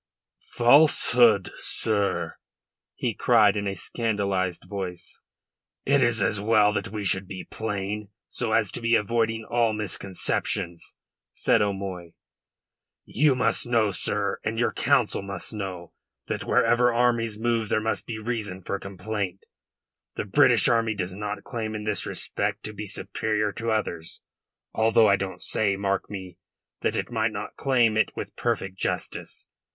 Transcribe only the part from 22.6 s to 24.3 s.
to be superior to others